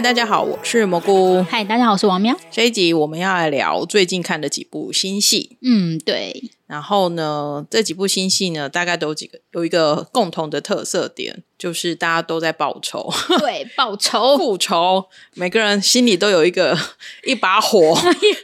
[0.00, 1.42] 嗨，大家好，我是蘑菇。
[1.42, 2.34] 嗨，大家好，我是王喵。
[2.50, 5.58] 这一集我们要来聊最近看的几部新戏。
[5.60, 6.42] 嗯，对。
[6.66, 13.12] 然后呢，这几部新戏呢，大概都有几个有一个共同的特色点，就是大家都在报仇。
[13.40, 16.74] 对，报仇、 复仇，每个人心里都有一个
[17.28, 17.94] 一把火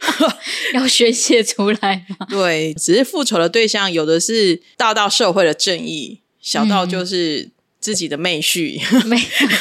[0.74, 2.26] 要宣泄出来嘛。
[2.28, 7.55] 对，只是复仇的对象有的是大到社会的正义，小到就是。
[7.86, 9.16] 嗯自己的妹婿，没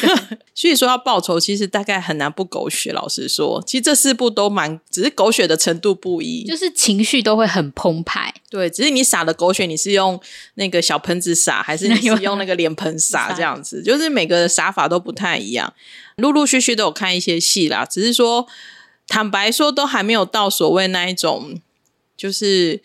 [0.56, 2.92] 所以说要报仇，其实大概很难不狗血。
[2.92, 8.34] 老实说，其实这四部都蛮，只是狗血的程度不一，就是情绪都会很澎湃。
[8.50, 10.20] 对，只是你撒的狗血，你是用
[10.56, 13.32] 那个小盆子撒，还是你是用那个脸盆撒？
[13.34, 15.72] 这样子，就是每个撒法都不太一样。
[16.16, 18.48] 陆陆续续都有看一些戏啦，只是说
[19.08, 21.62] 坦白说，都还没有到所谓那一种，
[22.18, 22.82] 就是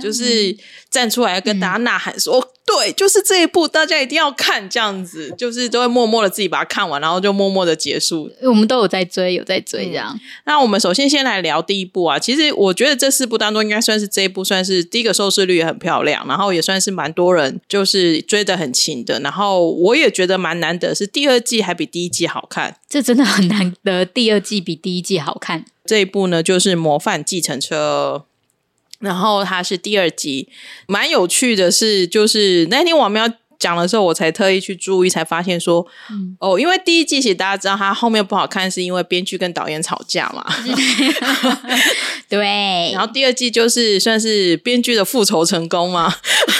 [0.00, 0.56] 就是
[0.90, 2.51] 站出来要跟大家呐喊说。
[2.64, 8.30] 嗯对，就是这一部，大家一定要看，这样子就是都会默默的自己把它看完，然后就默默的结束。
[8.40, 10.12] 我们都有在追，有在追这样。
[10.14, 19.18] 嗯、那我们首先先来聊第一部啊，其实我觉得这四部当中，应该算是这一部算是第一个收视率也很漂亮，然后也算是蛮多人就是追得很勤的。
[19.20, 25.64] 然后我也觉得蛮难得，是第二季还比第一季好看，这真的很难得，第二季比第一季好看。
[25.84, 28.24] 这一部呢，就是《模范计程车》。
[29.02, 30.48] 然后它是第二集，
[30.86, 40.44] 蛮有趣的是，就是那天王喵讲的时候，我才特意去注意，才发现说，嗯、哦，因为第一季其实大家知道，它后面不好看，是因为编剧跟导演吵架嘛。
[42.28, 42.90] 对。
[42.92, 46.12] 然后第二季就是算是编剧的复仇成功嘛。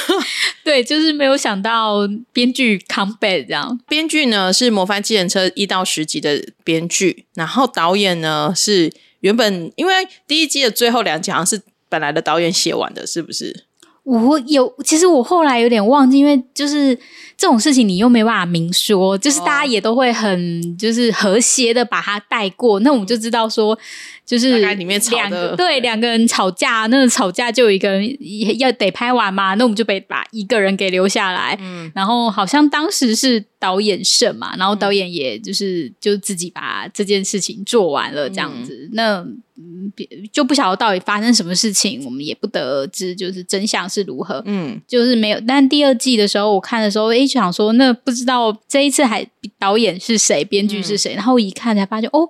[0.63, 3.81] 对，就是没有想到编剧 come back 这样。
[3.89, 11.63] 编剧呢是《模范计程车》一到十集的编剧，然后导演呢是原本因为第一季的最后两集好像是。
[11.93, 13.65] 本来的导演写完的，是不是？
[14.05, 16.93] 我有，其实我后来有点忘记，因为就是
[17.37, 23.79] 这种事情你又没办法明说，就是大家也都会很就是和谐的把它带过，那我们就知道说。
[24.25, 28.17] 就是里面两个，对，两个人吵架，那个吵架就有一个人
[28.59, 31.59] 要得拍完嘛，那我们就被把一个人给留下来。
[31.61, 38.73] 嗯，然后好像当时是导演胜嘛，然后导演也就是、嗯、就自己把这件事情做完了，这样子。
[38.85, 39.27] 嗯、那
[40.33, 44.43] 就不晓得到底发生什么事情，我们也不得而知，就是真相是如何。
[44.47, 45.41] 嗯，就是没有。
[45.47, 49.27] 但第二季的时候，我看的时候，一直想说，那不知道这一次还
[49.59, 52.29] 导演是谁，编剧是谁，嗯、然后一看才发现，哦。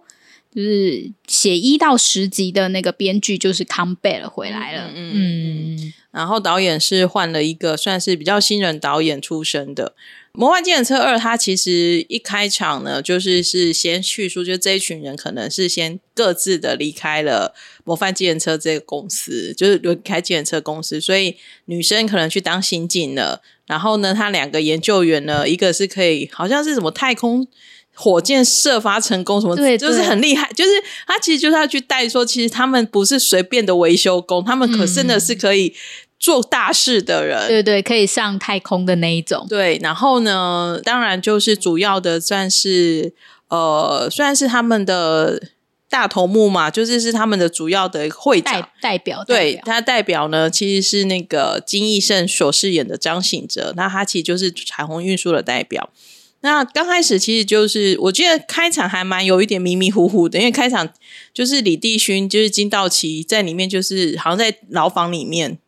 [0.54, 9.94] 就是写一到十集的那个编剧就是 come back 了回来了，嗯，嗯，然后导演是换了一个算是比较新人导演出身的
[10.38, 17.54] 《模范计程车二》，它其实一开场呢，就是是先叙述，就这一群人可能是先各自的离开了
[17.84, 27.48] 模范计程车这个公司，就是离开计程车公司，所以女生可能去当刑警了，然后呢，他两个研究员呢，一个是可以好像是什么太空。
[27.94, 29.54] 火箭射发成功什么？
[29.54, 30.50] 对，就是很厉害。
[30.54, 30.70] 就是
[31.06, 35.74] 他其实就是要去带说，其实他们不是随便的维修工，他们可真的是可以
[36.18, 37.46] 做大事的人。
[37.48, 39.46] 对对，可以上太空的那一种。
[39.48, 43.12] 对，然后呢，当然就是主要的算是
[43.48, 45.42] 呃，算是他们的
[45.90, 49.22] 大头目嘛，就是是他们的主要的会长代代表。
[49.24, 55.90] 对，他代表呢，其实是那个金义圣所饰演的张醒哲，那他其实就是彩虹运输的代表。
[56.42, 60.88] 那刚开始其实就是，我记得开场还蛮有一点迷迷糊糊的，因为开场
[61.32, 65.58] 就是李帝勋就是金道奇在里面，就是好像在牢房里面，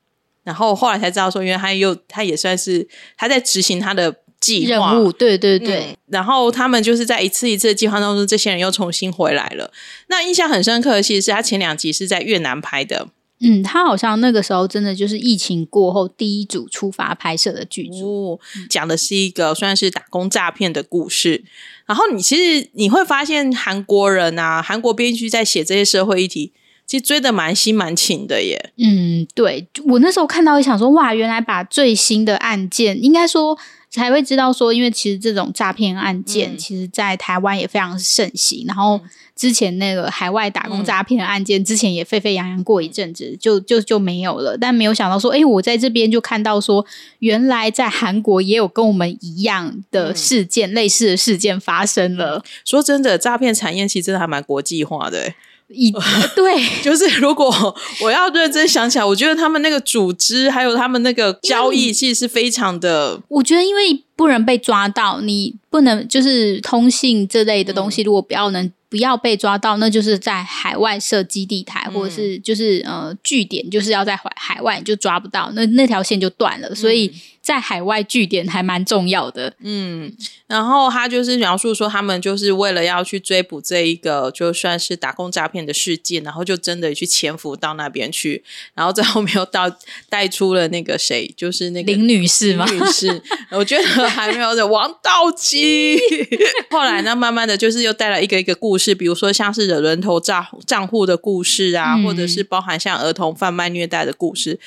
[0.43, 2.87] 然后后来才知道说，因为他又他也算是
[3.17, 9.73] 他在执行他的计划任务，对对对、嗯，然后他们就是在一次一次的计划当中，这些人又重新回来了。
[10.09, 13.09] 那印象很深刻的，其实是他前两集是在越南拍的。
[13.45, 21.45] 嗯，他好像那个时候真的就是疫情过后第一组出发拍摄的剧组，哦，讲的是一个算是打工诈骗的故事。
[21.87, 26.53] 然后你其实你会发现韩国人啊，韩国编剧在写这些社会议题，
[26.87, 28.73] 其实追的蛮心蛮勤的耶。
[28.79, 33.59] 嗯，对，我那时候看到，想说哇，原来把最新的案件，应该说
[34.01, 38.65] 才会知道说，因为其实这种诈骗案件，嗯、其实在台湾也非常盛行。
[38.67, 39.01] 然后
[39.37, 44.59] 之前那个海外打工诈骗案件，嗯、之前也沸沸扬扬过一阵子，就就就没有了。
[44.59, 46.85] 但没有想到说，哎，我在这边就看到说，
[47.21, 52.45] 原来在韩国也有跟我们一样的事件，嗯、类似的事件发生了。
[52.65, 55.33] 说真的，诈骗产业其实真的还蛮国际化的。
[55.69, 55.91] 一
[56.37, 57.53] 对，就是如果
[58.01, 63.21] 我要认真想起来，我觉得他们那个组织还有他们那个交易，其实是非常的。
[63.29, 68.71] 我觉得，因为不能被抓到，你不能就是通信这类的东西，如果不要能。
[68.91, 76.73] 不要被抓到，那就是在海外设基地台，或者是就是呃据点，就是要在海海外你就抓不到，那那条线就断了。
[76.73, 77.13] 所以
[77.45, 79.53] 在海外据点还蛮重要的。
[79.61, 80.11] 嗯，
[80.47, 88.43] 然后他就是描述说，他们就是为了要去追捕这一个就算是打工诈骗的事件，然后就真的去潜伏到那边去，
[88.73, 89.71] 然后最后没有到
[90.09, 92.65] 带出了那个谁，就是那个林女士吗？
[92.65, 95.99] 林女士，我觉得还没有的王道基。
[96.73, 98.95] 后来呢，慢慢的就是又带来一个一个故事。
[98.95, 104.59] 比如说像是人头账账户的故事啊，嗯、或者是包含像儿童贩卖虐待的故事，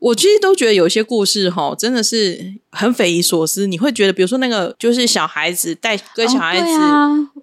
[0.00, 3.66] 我其实都觉得有些故事哈，真的是很匪夷所思。
[3.66, 6.66] 你会觉得，比如说那个就是小孩子带跟小孩子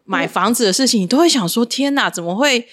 [0.03, 2.67] 买房子的事情，哦啊、你都会想说：天哪，怎么会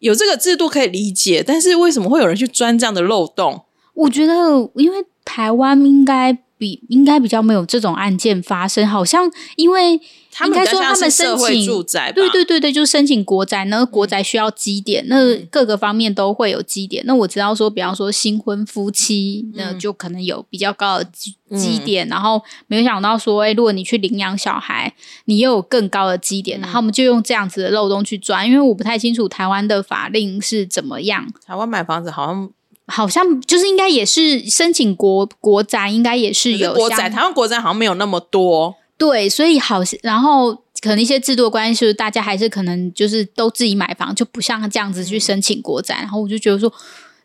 [0.00, 1.42] 有这个制度可以理解？
[1.46, 3.62] 但是为什么会有人去钻这样的漏洞？
[3.94, 6.38] 我觉得，因为台湾应该。
[6.60, 10.00] 比应该比较没有这种案件发生，好像因为
[10.46, 17.02] 应该说他们申请住宅，对对对对，就是申请国宅，那国宅需要基点，嗯、那各个方面都会有基点。
[17.06, 24.94] 那我知道说，比方说新婚夫妻，嗯、那就可能有比较高的基基点，嗯、然后没有想到说，哎，如果你去领养小孩，
[25.24, 31.26] 你又有更高的基点，嗯、然后我们就用这样子的漏洞去钻，因为我不太清楚台湾的法令是怎么样。
[31.46, 32.50] 台湾买房子好像。
[32.90, 37.10] 好像就是应该也是申请国国宅，应该也是有国宅。
[37.10, 40.52] 台湾国宅好像没有那么多，对，所以好，然后
[40.82, 45.94] 可能一些制度的关系，是大家还是可能就是都自己买房，就不像这样子去申请国宅。
[46.00, 46.70] 嗯、然后我就觉得说，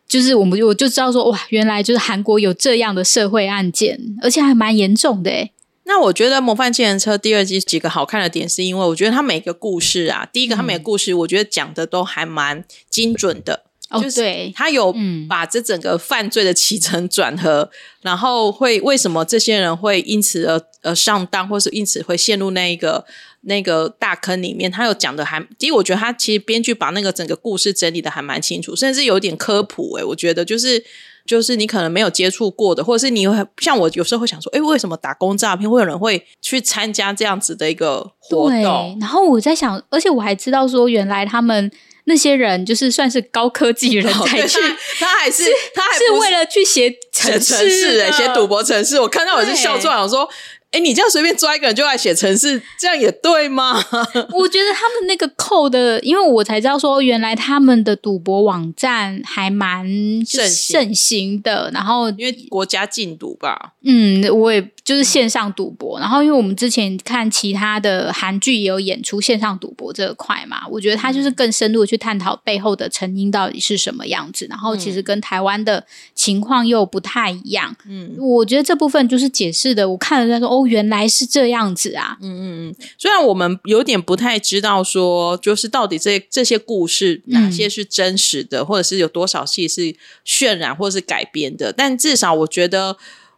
[0.08, 5.50] 就是我们我就知道说，哇，原来就是韩国有这样的社会案件，而且还蛮严重的诶。
[5.86, 13.64] 那我觉得《模范计程车》第二季几个好看的点，是因为我觉得它每个故事啊，第一个它每个故事，我觉得讲的都还蛮精准的。
[14.00, 14.92] 就是他有
[15.28, 17.70] 把这整个犯罪的起承转合，嗯、
[18.02, 23.04] 然后会为什么这些人会因此而而上当，或是因此会陷入那一个
[23.42, 30.82] 那个大坑里面，他有讲的还，第一，我觉得他其实编剧把那个整个故事整理的还蛮清楚，甚至有点科普诶、欸，我觉得就是
[31.26, 38.98] 就是你可能没有接触过的，或者是你会像我有时候会想说，哎，为什么打工诈骗会有人会去参加这样子的一个活动？
[38.98, 41.70] 然后我在想，而且我还知道说，原来他们。
[42.04, 49.00] 那些人就是算是高科技人才去，哦、他，他还是他还是，是为了去写城市，哎，写赌博城市。
[49.00, 50.28] 我看到我是笑出来，我说。
[50.70, 53.80] 哎，你这样随便抓一个人就来写城市，这样也对吗？
[54.34, 59.86] 我觉得他们那个扣的，因为我才知道说，原来他们的赌博网站还蛮
[60.26, 61.70] 盛盛行的。
[61.72, 65.98] 然后因为国家禁赌吧，嗯，我也就是线上赌博。
[65.98, 74.46] 嗯、然后因为我们之前看其他的韩剧也有演出线上赌博这块嘛，我觉得他就是更深入的去探讨背后的成因到底是什么样子。
[74.50, 77.74] 然后其实跟台湾的情况又不太一样。
[77.88, 80.62] 嗯，我觉得这部分就是解释的，我看了在说哦。
[80.74, 82.16] 原来是这样子啊！
[82.20, 89.94] 嗯嗯嗯，虽然我们有点不太知道说，就是到底这这些故事哪些是真实的，嗯、或者是有多少戏是
[90.26, 92.96] 渲染或是改编的，但至少我觉得，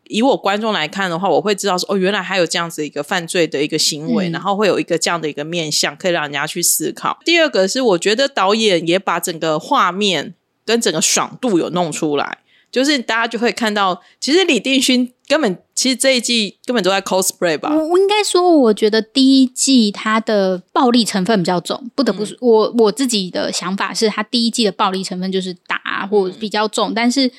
[0.08, 7.18] 以我观众来看的话，我会知道说，哦，原来还有这样子一个犯罪的一个行为，嗯、然后会有一个这样的一个面向，可以让人家去思考。
[7.24, 10.34] 第二个是，我觉得导演也把整个画面
[10.64, 12.38] 跟整个爽度有弄出来。
[12.72, 17.70] 就是大家就会看到，其实李定勋根本其实这一季根本都在 cosplay 吧。
[17.74, 27.30] 我我应该说，我觉得第一季它的暴力成分比较重，不得不说，嗯、我我自己的想法是，它第一季的暴力成分就是打或比较重，嗯、但是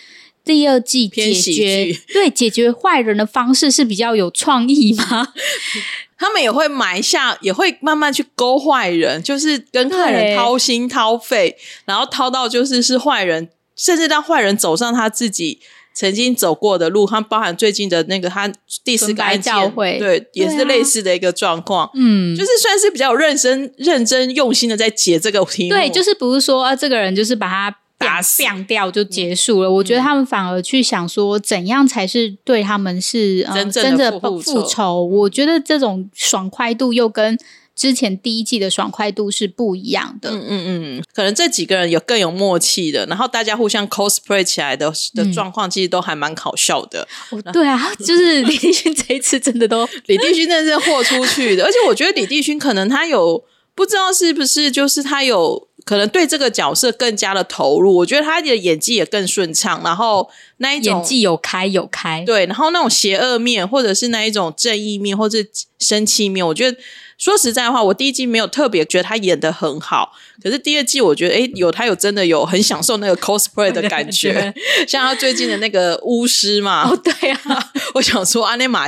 [0.48, 5.27] 第二季解决对解决坏人的方式是比较有创意吗？
[6.18, 13.50] 他们也会埋下，也会慢慢去勾坏人，就是跟坏人掏心掏肺，然后掏到就是是坏人。
[13.75, 15.60] 甚至让坏人走上他自己
[15.94, 18.51] 曾经走过的路，他包含最近的那个他
[18.84, 21.88] 第四个案件，对，对啊、也是类似的一个状况。
[21.94, 25.70] 嗯，就是算是比较认真、认真用心的在解这个题目。
[25.70, 29.70] 对，就是不是说啊，这个人就是把他打死掉就结束了。
[29.70, 34.54] 嗯、我觉得他们反而去想说，怎样才是对他们是、呃、真正的复仇。
[34.54, 35.04] 复仇。
[35.06, 37.38] 我觉得这种爽快度又跟。
[37.77, 40.32] 之前第一季的爽快度是不一样的。
[40.32, 47.08] 嗯嗯嗯，可能这几个人有更有默契的，然后大家互相 cosplay 起来的的状况，其实都还蛮搞笑的。
[47.30, 53.44] 哦，对啊， 就是李帝勋这一次真的都， 李帝勋真的是豁出去的，而且我觉得李帝勋可能他有
[53.78, 55.66] 不知道是不是就是他有。
[55.86, 66.78] 可能对这个角色更加的投入，我觉得他的演技也更顺畅，然后那一种演技有开有开，对，然后那种邪恶面，或者是那一种正义面，或者是生气面，我觉得。
[67.18, 70.12] 说实在话，我第一季没有特别觉得他演的很好，
[70.44, 74.54] 可是第二季我觉得，哎，有他有真的有很享受那个 cosplay 的感觉，
[74.88, 78.88] 像他最近的那个巫师嘛，哦，对啊， 我想说阿内玛，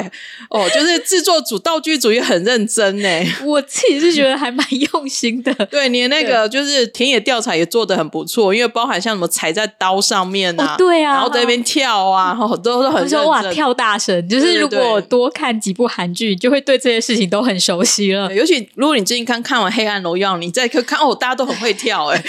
[0.51, 3.09] 哦，就是制作组道具组也很认真呢，
[3.43, 18.18] 我自己是觉得还蛮用心的，对，你的那个就是田野调查也做的很不错，因为包含像什么踩在刀上面啊，哦、对啊，然后在那边跳啊，然后都是很认真，哇，跳大神，就是如果多看几部韩剧，就会对这些事情都很熟悉了。
[18.33, 22.23] 尤其如果你最近刚看完《黑暗荣耀》，你再看看哦，大家都很会跳哎，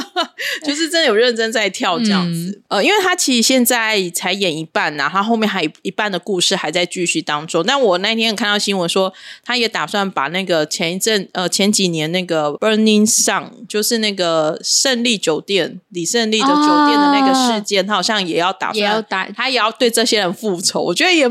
[0.64, 2.62] 就是真的有认真在跳这样子。
[2.68, 7.64] 嗯、呃，因为他其实现在才演一半呐、啊，他后面还一半的故事还在继续当中。
[7.66, 9.12] 但我那天看到新闻说，
[9.44, 20.82] 他也打算把那个前一阵呃前几年那个《Burning Sun》，就是那个胜利酒店李胜利的酒店的那个事件，哦、他好像也要打算，也要打，他也要对这些人复仇。
[20.82, 21.30] 我觉得也。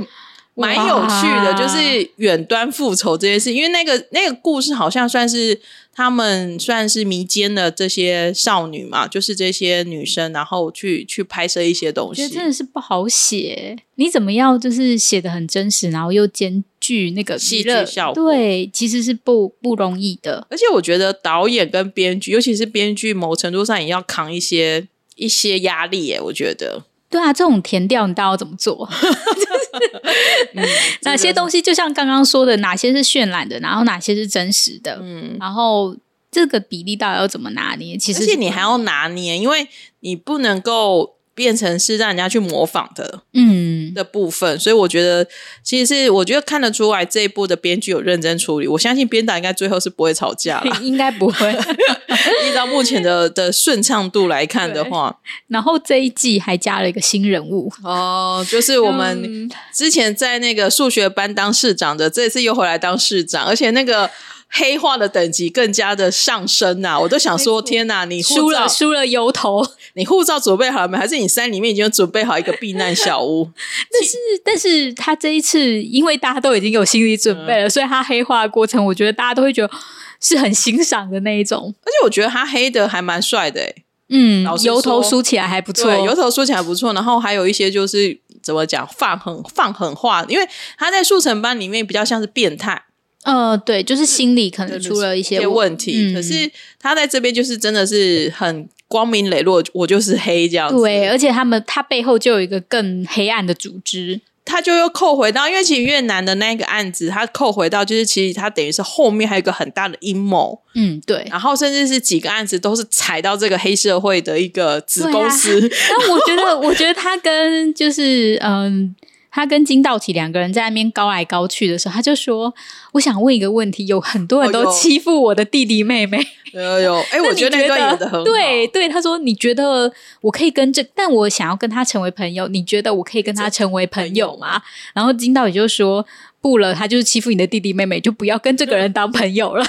[0.60, 5.60] 蛮有趣的，就是远端复仇这件事，因为那个那个故事好像算是
[5.94, 13.78] 他们算是迷奸的这些少女嘛，就是这些女生，然后去去拍摄一些东西，我觉得真的是不好写。
[13.96, 20.46] 你怎么样，就是写的很真实，然后又兼具那个戏剧效果，对，其实是不不容易的。
[20.50, 26.84] 而且我觉得导演跟编剧，尤其是编剧，某程度上也要扛一些一些压力耶，我觉得。
[27.10, 28.88] 对啊，这种填调你到底要怎么做？
[30.56, 30.66] 嗯、
[31.04, 35.00] 哪些东西就像刚刚说的，哪些是渲染的，然后哪些是真实的？
[35.02, 35.96] 嗯，然后
[36.32, 37.98] 这个比例到底要怎么拿捏？
[37.98, 39.68] 其实，而且你还要拿捏，因为
[40.00, 41.19] 你不能够。
[41.40, 45.26] 变成是让人家去模仿的，嗯，的部分，所以我觉得
[45.64, 51.50] 其实是我觉得看得出来这一部的编剧有认真处理，我相信编导应该最后是不会吵架了， 应该不会。
[52.46, 55.18] 依照目前的的顺畅度来看的话，
[55.48, 64.12] 然后这一季还加了一个新人物哦，就是我们之前在那个数学班当市长的，这次又回来当市长，而且那个。
[64.52, 67.00] 黑化的等级更加的上升呐、啊！
[67.00, 69.64] 我都想说，天呐，你输了输了油头，
[69.94, 70.98] 你护照准备好了没？
[70.98, 73.50] 还是你山里面已经准备好一个避难小屋？
[73.94, 79.72] 但是，但是他这一次，因为大家都已经有心理准备了，嗯、所以他黑化的过程，我觉得大家都会觉得
[80.20, 81.74] 是很欣赏的那一种。
[81.82, 83.76] 而且我觉得他黑的还蛮帅的、欸，
[84.10, 86.92] 嗯，油头梳起来还不错，油头梳起来不错。
[86.94, 92.84] 然后还有一些就是怎么讲，放狠放狠话，因为他在速成班里面比较像是变态。
[93.24, 96.50] 呃，对，就是心里可能出了一些问题，嗯、可是
[96.80, 100.82] 他在这边就是真的是很光明磊落，我就是黑这样子。
[100.82, 115.60] 对，而且他们他背后就有一个更黑暗的组织，他就又扣回到，因为其实越南的那个案子，他扣回到就是其实他等于是后面还有一个很大的阴谋，嗯，对，然后甚至是几个案子都是踩到这个黑社会的一个子公司。
[115.70, 118.96] 那、啊、我觉得，我觉得他跟就是嗯。
[119.32, 122.54] 他跟金道奇两个人在那边高来高去的时候，他就说
[122.94, 126.20] ：“我想问一个问题，有很多人都欺负我的弟弟妹妹。
[126.52, 128.24] 有有有，哎，我觉得那段演得很好。
[128.24, 134.62] 对对，他说：“你觉得我可以跟这，但我想要跟他成为朋友，你觉得我可以跟他成为朋友吗？”
[134.94, 136.04] 然后金道奇就说
[136.42, 139.64] ：“不了，他就是欺负你的弟弟妹妹，就不要跟这个人当朋友了。”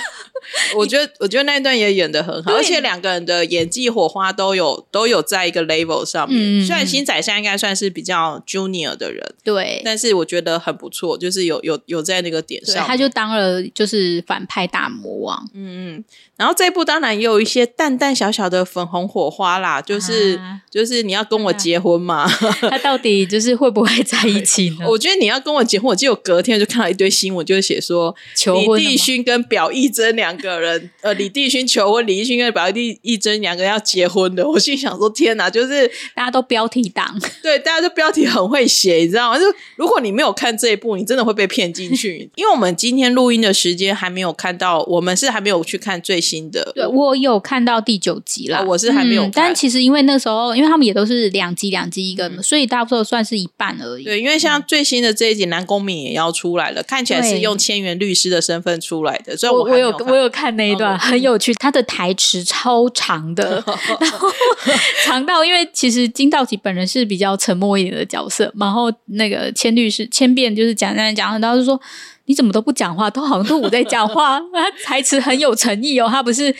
[0.76, 6.38] 我觉得，我觉得那一段也演的很好，而且两个人的演技火花都有都有在一个 level 上面。
[6.40, 15.48] 嗯、虽然新宰相应该算是比较 junior 的人，对，但是我觉得很不错，就是有有有在那个点上，他就当了就是反派大魔王。
[15.54, 16.04] 嗯嗯，
[16.36, 22.26] 然后这一部当然也有一些淡淡小小的粉红火花啦，就是、啊、就是你要跟我结婚嘛？
[22.70, 24.86] 他到底就是会不会在一起呢？
[24.88, 30.29] 我觉得你要跟我结婚，我记得我隔天就看到一堆新闻，就是写说求婚李帝勋跟表义珍两。
[30.30, 39.38] 两个人，呃，李帝勋求婚，李帝勋跟表弟一真两个人要结婚的，我心想说：天哪，就是大家都标题党，对，大家都标题很会写，你知道吗？
[39.38, 39.44] 就
[39.76, 42.30] 如果你没有看这一部，你真的会被骗进去。
[42.36, 46.70] 因为我们今天录音的时间还没有看到，我们是还没有去看最新的。
[46.74, 49.34] 对，我有看到第九集了，哦，我是还没有看，嗯。
[49.34, 54.04] 但其实因为那时候，因为他们也都是两集两集一个，嗯，所以大部分算是一半而已。
[54.04, 60.19] 对，因为像最新的这一集，南宫敏也要出来了，看起来是用千元律师的身份出来的，所以我我有我。
[60.20, 61.52] 有看那一段，很有趣。
[61.54, 63.62] 他的台词超长的，
[64.00, 64.28] 然后
[65.04, 71.80] 长到因为其实金道吉本人是比较沉默一点的角色，然后那个千律师千变就是讲讲讲，然后就说。
[72.26, 73.10] 你怎么都不讲话？
[73.10, 74.38] 都好像都我在讲话。
[74.54, 76.54] 他台词很有诚意哦，他不是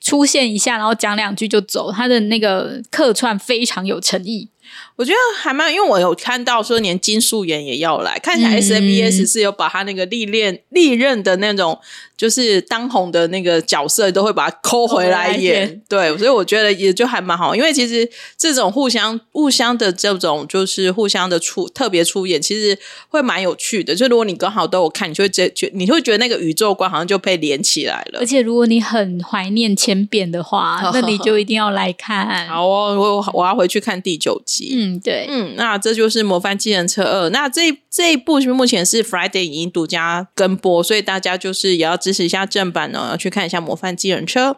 [0.00, 1.92] 出现一下，然后讲两句就走。
[1.92, 4.48] 他的那个客串非常有诚意。
[4.96, 11.78] 我觉得还蛮，因为我有看到说连金素妍也要来，看起来 SBS 是有把他那个历练历任的那种
[12.20, 23.94] 就是当红的那个角色都会把它抠回来演，对，所以我觉得也就还蛮好，因为其实这种互相互相的这种就是互相的出特别出演，其实会蛮有趣的。
[23.94, 28.18] 就如果你刚好都有看，你就会觉觉你会觉得那个宇宙观好像就被连起来了。
[28.20, 32.46] 而且如果你很怀念千变的话，那你就一定要来看。
[32.52, 34.74] 好哦，我我要回去看第九集。
[34.74, 34.80] 嗯。
[34.80, 37.26] 嗯，对，嗯，那这就是《模范计程车二》。
[37.28, 44.50] 那这这一部目前是 Friday 影音独家跟播，所以大家就是也要支持一下正版呢，要去看一下《模范机人车》。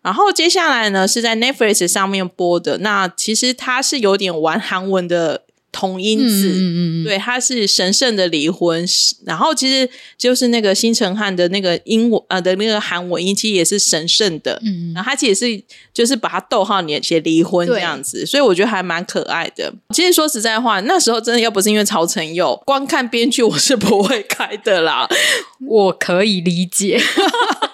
[0.00, 2.78] 然后接下来呢是在 Netflix 上面播的。
[2.78, 5.42] 那其实它是有点玩韩文的。
[5.72, 8.84] 同音字，嗯嗯对，他是神圣的离婚，
[9.24, 15.62] 然后其实就是那个新城汉的那个英文呃的那个韩文音，其实也是神圣的，嗯，然后他其实是
[15.94, 19.72] 就是把它逗号连写离婚这样子，所以我觉得还蛮可爱的。
[19.94, 25.08] 其实说实在话，那时候真的要不是因为曹承佑，光看编剧我是不会开的啦，
[25.68, 27.00] 我可以理解，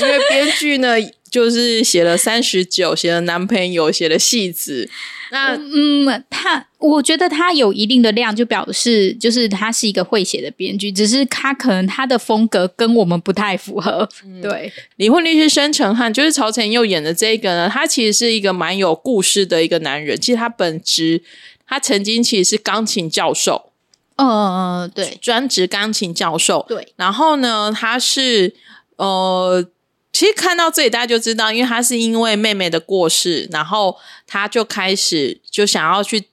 [0.00, 0.94] 因为编剧呢
[1.30, 4.88] 就是写了三十九，写了男朋友，写了戏子。
[5.30, 14.08] 那嗯，他我觉得他有一定的量，就表示就是他是一个会写的编剧，只是他可能他的风格跟我们不太符合。
[14.24, 20.18] 嗯、对，离婚律师申承汉就是曹承佑演的这个呢，他其实是一个蛮有故事的一个男人。
[20.18, 21.22] 其实他本职
[21.66, 23.72] 他曾经其实是钢琴教授，
[24.16, 26.64] 嗯嗯嗯，对，专职钢琴教授。
[26.66, 28.54] 对，然后呢，他是
[28.96, 29.68] 呃。
[30.18, 33.96] 其实看到这里，大家就知道，因为他是因为妹妹的过世，然后
[34.26, 36.24] 他就开始就想要去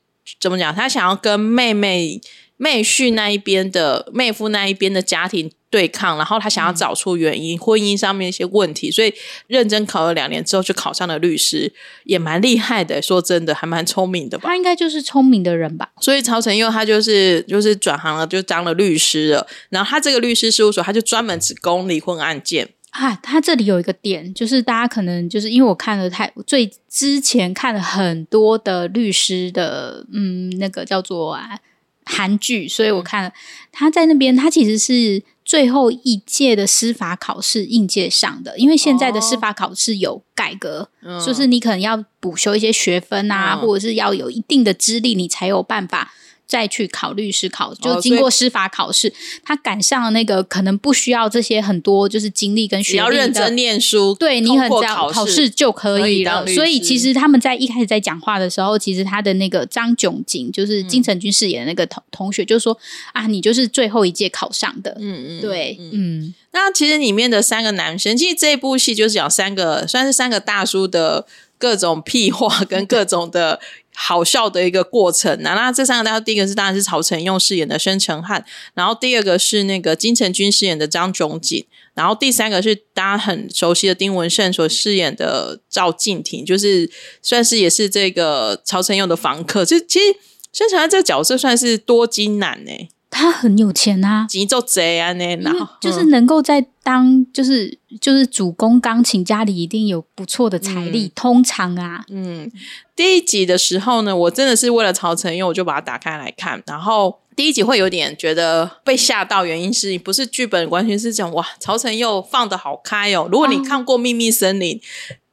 [0.41, 0.73] 怎么讲？
[0.73, 2.19] 他想要跟妹妹
[2.57, 9.13] 妹婿那一边的妹夫那一边的家庭对抗，然后他想要找出原因，婚姻上面一些问题，所以
[9.45, 11.71] 认真考了两年之后，就考上了律师，
[12.05, 12.99] 也蛮厉害的。
[12.99, 14.49] 说真的，还蛮聪明的吧？
[14.49, 15.91] 他应该就是聪明的人吧？
[16.01, 19.45] 所以曹承佑他就是就是转行了，就当了律师了。
[19.69, 22.69] 然后他这个律师事务所，他就专门只攻离婚案件。
[22.97, 31.59] 啊，他这里有一个点，就是大家可能就是因为我看了太最之前看了很多的律师的，嗯，那个叫做啊
[32.05, 33.33] 韩剧，所以我看了
[33.71, 46.13] 他在那边，他其实是最后一届的司法考试应届上的，因为现在的司法考试有改革，哦、就是你可能要补修一些学分啊，嗯、或者是要有一定的资历，你才有办法。
[46.47, 56.45] 再去考律师考，就经过司法考试，哦、他赶上了那个可能不需要这些很多就是经历跟学历的，你要认真念书，对你很这样考试就可以了。
[56.47, 62.73] 以所以其实他们在一开始在讲话的时候，其实他的那个张炯景就是金城君饰演的那个同同学，就说、
[63.13, 64.95] 嗯、啊，你就是最后一届考上的。
[64.99, 65.91] 嗯嗯，对，嗯。
[65.93, 71.25] 嗯那其实里面的三个男生，其实这一部戏就是讲三个，算是三个大叔的
[71.57, 73.59] 各种屁话跟各种的。
[73.95, 75.37] 好笑的一个过程。
[75.41, 89.63] 那那这三个，大家第一个是当然是曹承佑饰演的申承翰，然后第二个是那个金城君饰演的张仲景，然后第三个是大家很熟悉的丁文胜所饰演的赵敬庭，就是算是也是这个曹承佑的房客。
[89.63, 90.17] 就其实
[90.51, 92.71] 申承翰这个角色算是多金男呢、
[93.17, 102.51] 他很有钱啊，急做贼啊，那然后就是能够在当就是就是主攻钢琴，家里一定有不错的财力，嗯、通常啊，嗯，
[102.93, 114.81] 第一集的时候呢，我真的是为了曹承佑，我就把它打开来看，然后第一集会有点觉得被吓到，原因是不是剧本完全是讲哇，曹承佑放的好开哦，如果你看过《秘密森林》哦，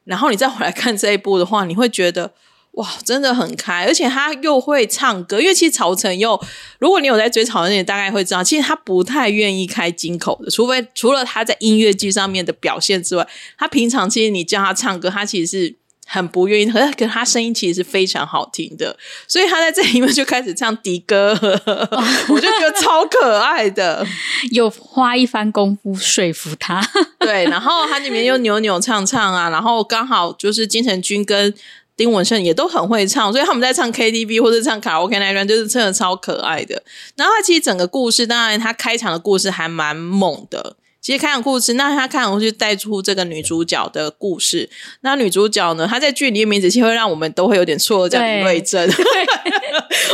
[0.05, 2.33] 然后你再回来看这一部的话，你会觉得。
[2.73, 5.39] 哇，真的很开，而且他又会唱歌。
[5.39, 6.41] 因为其实曹承佑，
[6.79, 16.65] 如果你有在追曹承佑，你大概会知道，其实他不太愿意开金口的，除非除了他在音乐剧上面的表现之外，他平常其实你叫他唱歌，他其实是很不愿意。
[16.65, 18.97] 可是，可是他声音其实是非常好听的，
[19.29, 21.39] 所以他在这里面就开始唱迪歌，
[22.31, 24.03] 我就觉得超可爱的，
[24.51, 26.83] 有花一番功夫说服他。
[27.21, 31.53] 对，然后他里面又扭扭唱唱啊，然后刚好就是金城君跟。
[31.96, 36.83] 丁文胜也都很会唱，所以他们在唱 KTV 或者唱卡拉 OK 那一段，就是真的超可爱的。
[37.16, 40.76] 然后他其实整个故事，当然他开场的故事还蛮猛的。
[41.00, 44.70] 其实开场故事，那他开场就带出这个女主角的故事。
[45.00, 48.88] 那女主角呢，她在剧里面名字其实会让我们都会有点错愕，叫李瑞珍。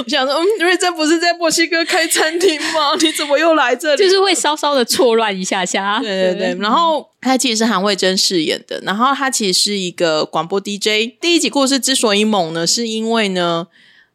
[0.05, 2.95] 我想说，嗯，瑞珍不是在墨西哥开餐厅吗？
[3.01, 4.03] 你怎么又来这里？
[4.03, 5.99] 就是会稍稍的错乱一下下。
[6.01, 11.15] 对对对，然后他其实是韩慧珍饰演的，然后他其实是一个广播 DJ。
[11.21, 13.67] 第一集故事之所以猛呢，是因为呢。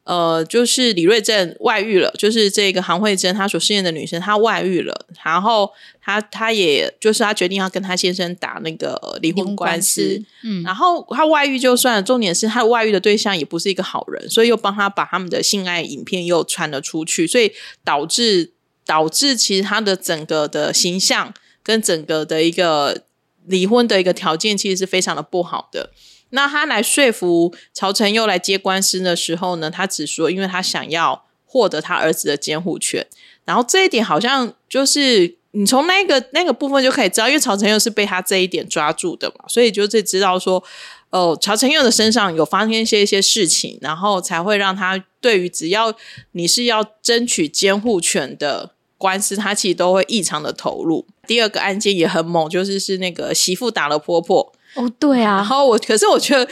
[0.05, 17.53] 呃，就是李瑞镇外遇了，就是这个韩慧珍她所饰演的女生，她外遇了，然后她她也就是她决定要跟她先生打那个离婚官司，嗯，然后她外遇就算了，重点是她外遇的对象也不是一个好人，所以又帮她把他们的性爱影片又传了出去，所以
[17.85, 18.51] 导致
[18.85, 23.03] 导致其实她的整个的形象跟整个的一个
[23.45, 25.91] 离婚的一个条件其实是非常的不好的。
[26.35, 33.05] 那他来说服曹承佑来接官司的时候呢，他只说，因为他想要获得他儿子的监护权。
[33.45, 40.63] 然后这一点好像就是你从那个那个部分就可以知道，因为曹承佑是被他这一点抓住的嘛，所以就是知道说，
[41.11, 45.93] 哦，曹承佑的身上有发生一些一些事情，然后才会让他对于只要
[46.31, 51.05] 你是要争取监护权的官司，他其实都会异常的投入。
[51.27, 54.52] 第二个案件也很猛，就是是那个媳妇打了婆婆。
[54.75, 56.45] 哦，对啊，然后我可是我觉得，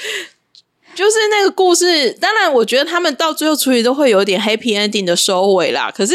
[0.93, 5.89] 就是那个故事，当然我觉得他们到最后处理都会有点 happy ending 的收尾啦。
[5.89, 6.13] 可是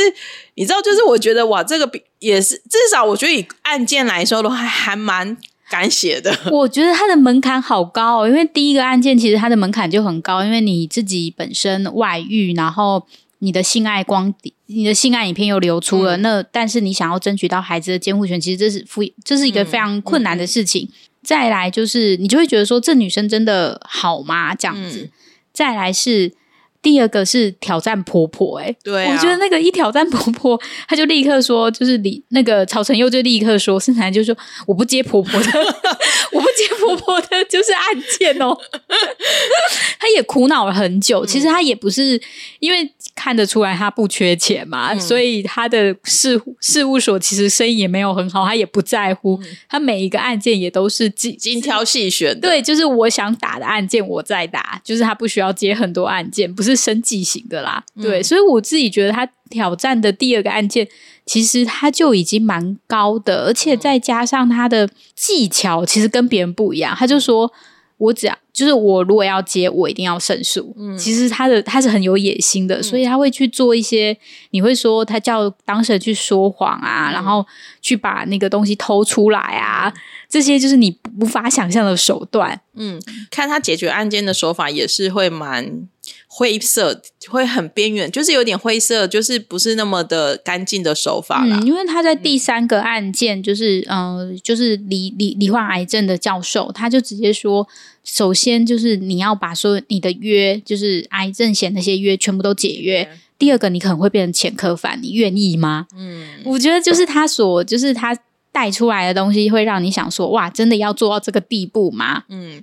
[0.54, 5.36] 你知道，就是我觉得哇，这个也是至少我觉得以案件来说的话，还还蛮
[5.70, 6.32] 敢写的。
[6.52, 13.06] 我觉得它的门槛好高哦，因为第一个案件其实它的门槛就很高，因为你自己本身外遇，然后
[13.38, 14.32] 你的性爱光，
[14.66, 20.84] 你的性爱影片又流出了，嗯、那但是你想要争取到孩子的监护权，其实这是非，这是一个非常困难的事情。
[20.84, 20.92] 嗯嗯
[21.26, 24.54] 再来就是，你就会觉得说，这女生真的好吗？
[24.54, 25.00] 这样子。
[25.00, 25.10] 嗯、
[25.52, 26.32] 再来是
[26.80, 34.36] 第二个是挑战婆婆、欸，哎，对、啊，我觉得那个一挑战婆婆，她就立刻说，就是李那个曹承佑就立刻说，盛才就说
[34.68, 35.60] 我不接婆婆的，
[36.30, 38.56] 我不接婆婆的，就是案件哦。
[39.98, 42.22] 他也苦恼了很久，其实他也不是
[42.60, 42.92] 因为。
[43.16, 52.48] 看得出来他不缺钱嘛，嗯、所以他的事事务所其实生意也没有很好，他也不在乎，嗯、他每一个案件也都是精精挑细选的。
[52.48, 57.82] 对，就是我想打的案件我在打，就是他不需要接很多案件，不是生计型的啦。
[57.96, 60.86] 嗯、对，所以我自己觉得他挑战的第二个案件，
[61.24, 66.94] 其实他就已经蛮高的，而且再加上他的技巧，其实跟别人不一样。
[66.94, 67.50] 他就说。
[67.98, 70.74] 我只要就是我如果要接，我一定要胜诉。
[70.78, 74.16] 嗯，其实他的他是很有野心的，嗯、所以他会去做一些。
[74.50, 77.44] 你会说他叫当事人去说谎啊，嗯、然后
[77.80, 82.60] 去把那个东西偷出来啊，嗯、这些就是你无法想象的手段。
[82.74, 83.00] 嗯，
[83.30, 85.88] 看他解决案件的手法也是会蛮。
[86.28, 91.58] 灰色会很边缘，就是有点灰色，就是不是那么的干净的手法啦。
[91.58, 97.66] 嗯，因为他在第三个案件，就是嗯、呃，就是罹罹罹患癌症的教授，他就直接说，
[98.04, 103.04] 首先就是你要把说你的约，就是癌症险那些约全部都解约。
[103.04, 105.86] 对第二个，你可能会变成前科犯，你愿意吗？
[105.96, 108.14] 嗯，我觉得就是他所就是他
[108.56, 112.24] 带出来的东西，会让你想说，哇，真的要做到这个地步吗？
[112.30, 112.62] 嗯。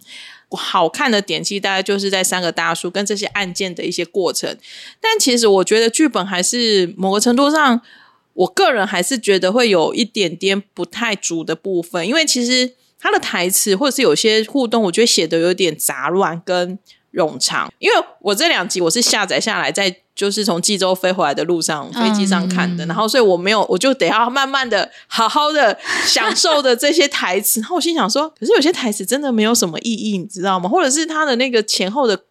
[0.56, 4.56] 好看的点其实大概就是在三个大叔跟这些案件的一些过程，
[5.01, 7.82] 但其实我觉得剧本还是某个程度上，
[8.34, 16.77] 我个人还是觉得会有一点点不太足的部分，因为其实他的台词或者是有些互动，我觉得写的有点杂乱跟
[17.12, 17.73] 冗长。
[17.79, 20.02] 因为我这两集我是下载下来在。
[20.15, 27.60] 就是从济州飞回来的路上，飞机上看的，嗯、然后所以我没有，我就得要慢慢的、好好的享受的这些台词。
[27.62, 30.69] 然后我心想说，可是有些台词真的没有什么意义，你知道吗？
[30.69, 32.26] 或者是他的那个前后的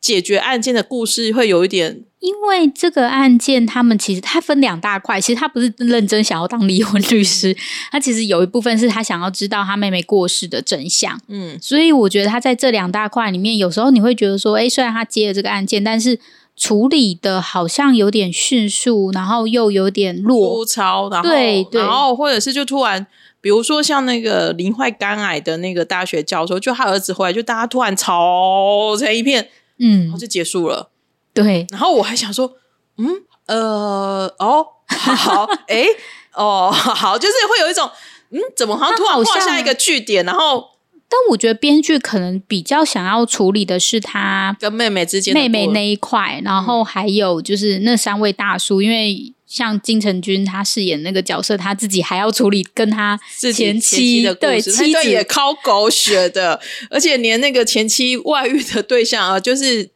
[0.00, 7.56] 解决案件的故事会有一点，因为这个案件他们其实他分两大块，其实他不是认真想要当离婚律师，
[7.92, 11.20] 他其实有一部分是他想要知道他妹妹过世的真相。
[11.28, 16.18] 嗯，所以我觉得他在这两大块里面，有时候你会觉得说，哎，虽然他接了这个案件，但是。
[16.60, 23.06] 处理的好像有点迅速，然后又有点落粗糙，然后对，对然后或者是就突然，
[23.40, 30.90] 比如说像那个罹患肝癌的那个大学教授，就他儿子回来，就大家突然吵成一片，嗯，然后就结束了。
[31.32, 32.52] 对，然后我还想说，
[32.98, 33.08] 嗯，
[33.46, 35.86] 呃，哦，好，哎，
[36.34, 37.90] 哦，好，就是会有一种，
[38.32, 40.69] 嗯，怎么好像突然画下一个句点，然后。
[41.10, 59.90] 但我觉得编剧可能比较想要处理的是他跟妹妹之间妹妹那一块，然后还有就是那三位大叔，嗯、因为像金城君他饰演那个角色，他自己还要处理跟他前妻，前妻的故事，对，妻子也超狗血的，而且连那个前妻外遇的对象啊，就是。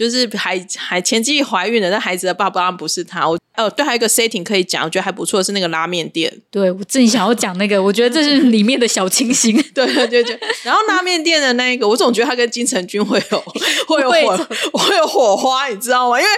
[0.00, 3.28] 就是还还前妻怀孕了，但孩子的爸爸当然不是他。
[3.28, 6.32] 我哦，对，还有一个 setting 可以讲，我觉得还不错，是那个拉面店。
[6.50, 9.54] 对，我自己想要讲那个，我觉得这是里面的小清新。
[9.74, 10.40] 对对对对。
[10.62, 13.44] 然后拉面店的那个，我总觉得他跟金城君会有
[13.86, 16.18] 会有火会有火花，你知道吗？
[16.18, 16.30] 因为。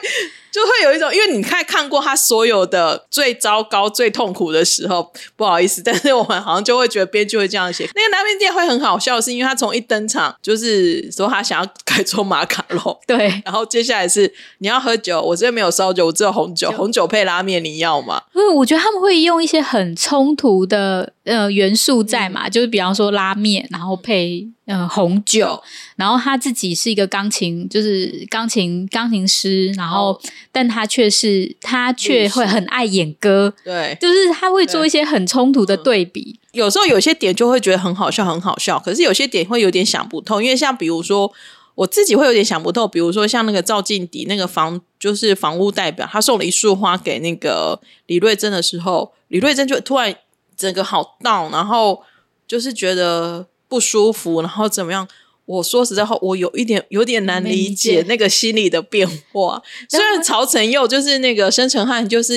[0.53, 7.89] 就会有一种，因为你看看过他所有的最糟糕、最痛苦的时候，不好意思，但是我们好像就会觉得编剧会这样写。
[7.95, 18.23] 那个拉面店会很好笑，是因为他从一登场就是说他想要改做马卡龙，对，然后接下来是你要喝酒，我这边没有烧酒，我只有红酒，红酒配拉面，你要吗？
[18.35, 24.49] 因为我觉得他们会用一些很冲突的呃元素在嘛，嗯、就是比方说拉面，然后配。
[24.65, 25.61] 呃，红酒，
[25.97, 30.19] 然后他自己是一个钢琴，就是钢琴钢琴师，然后，
[30.53, 36.39] 但他却是他却会很爱演歌，对，就是他会做一些很冲突的对比。
[36.41, 41.31] 嗯，有时候有些点就会觉得很好笑，很好笑，可是有些点会有点想不通，因为像比如说
[41.75, 50.15] 我自己会有点想不透，比如说像那个赵静迪那个房，就是房屋代表，他送了一束花给那个李瑞珍的时候，李瑞珍就突然
[50.57, 52.03] 整个好 down，然后
[52.47, 53.47] 就是觉得。
[53.73, 55.09] 不舒服，然后怎么样？
[55.47, 59.63] 我说实在话，我有一点有点难理解那个心理的变化。
[59.89, 62.35] 虽然曹承佑就是那个申成汉，就是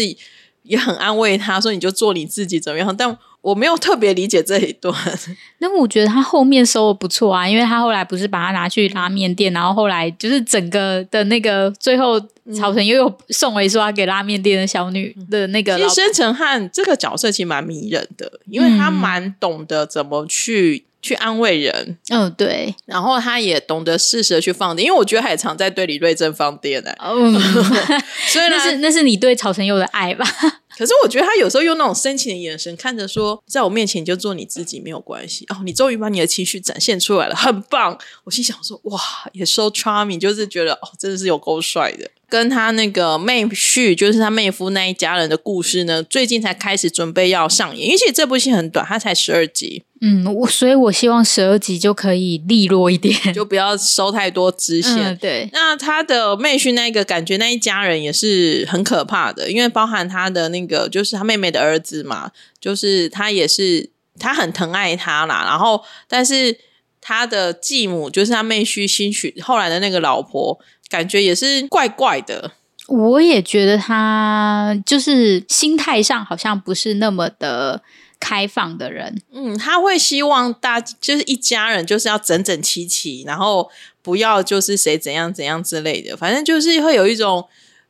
[0.64, 4.92] 也很安慰他说：“你就做你自己，怎么样？”但我没有特别理解这一段。
[5.60, 12.20] 那么我觉得他后面收的不错啊，因为他后来不是把他拿去拉面店，然后后来就是整个的那个最后，
[12.58, 15.78] 曹成又又送回说他给拉面店的小女的那个。
[15.78, 20.86] 其实申成汉这个角色其实蛮迷人的，因为他蛮懂得怎么去。
[21.06, 26.92] 去安慰人，嗯、哦，对，然后他也懂得适时的去放电，因为我觉得他也常在对李瑞珍放电呢。
[27.00, 27.32] 嗯，
[28.28, 30.26] 所以那是那是你对曹承佑的爱吧？
[30.76, 37.96] 可是我觉得他有时候用那种深情的眼神看着说，在我面前你就做你自己没有关系哦，你终于把你的情绪展现出来了，很棒。
[38.24, 39.00] 我心想说，哇，
[39.34, 42.10] 也 so charming，就是觉得哦，真的是有够帅的。
[42.28, 49.84] 跟他那个妹婿，就是他妹夫那一家人的故事呢，最近才开始准备要上演，因为其实这部戏很短，它才十二集。
[50.02, 54.98] 嗯，我所以，我希望十二集就可以利落一点， 就不要收太多支线。
[54.98, 65.44] 嗯，对，那他的妹婿那个感觉，那一家人也是很可怕的，因为包含他的那个，就是他妹妹的儿子嘛，就是他也是他很疼爱他啦。
[65.48, 66.58] 然后，但是
[67.00, 70.60] 他的继母，就是他妹婿新娶后来的那个老婆。
[70.96, 72.52] 感觉也是怪怪的，
[72.88, 77.82] 我也觉得他就是心态上好像不是那么的
[78.18, 79.22] 开放的人。
[79.34, 83.70] 嗯，他会希望大就是一家人就是要整整齐齐，然后
[84.02, 87.46] 不要就是谁怎样怎样之类的，反正就是会有一种。